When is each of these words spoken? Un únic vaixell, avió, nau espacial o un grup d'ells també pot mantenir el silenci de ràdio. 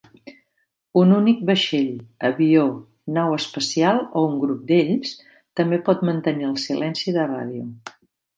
Un 1.01 1.11
únic 1.17 1.43
vaixell, 1.49 1.91
avió, 2.29 2.63
nau 3.17 3.35
espacial 3.35 4.01
o 4.07 4.25
un 4.31 4.41
grup 4.45 4.65
d'ells 4.73 5.13
també 5.61 5.81
pot 5.91 6.03
mantenir 6.11 6.49
el 6.51 6.59
silenci 6.67 7.17
de 7.21 7.29
ràdio. 7.35 7.71